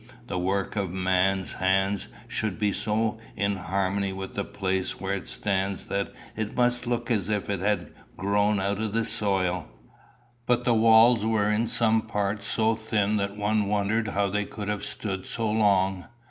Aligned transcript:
The 0.25 0.39
work 0.39 0.75
of 0.75 0.89
man's 0.91 1.53
hands 1.53 2.07
should 2.27 2.57
be 2.57 2.73
so 2.73 3.19
in 3.35 3.57
harmony 3.57 4.11
with 4.11 4.33
the 4.33 4.43
place 4.43 4.99
where 4.99 5.13
it 5.13 5.27
stands 5.27 5.85
that 5.89 6.11
it 6.35 6.55
must 6.55 6.87
look 6.87 7.11
as 7.11 7.29
if 7.29 7.51
it 7.51 7.59
had 7.59 7.91
grown 8.17 8.59
out 8.59 8.79
of 8.81 8.93
the 8.93 9.05
soil. 9.05 9.67
But 10.47 10.65
the 10.65 10.73
walls 10.73 11.23
were 11.23 11.51
in 11.51 11.67
some 11.67 12.01
parts 12.01 12.47
so 12.47 12.73
thin 12.75 13.17
that 13.17 13.37
one 13.37 13.67
wondered 13.67 14.07
how 14.07 14.27
they 14.27 14.43
could 14.43 14.69
have 14.69 14.83
stood 14.83 15.27
so 15.27 15.47
long. 15.51 16.05